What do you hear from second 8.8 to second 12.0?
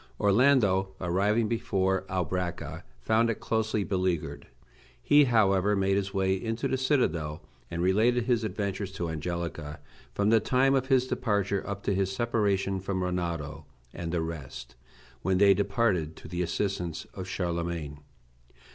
to Angelica, from the time of his departure up to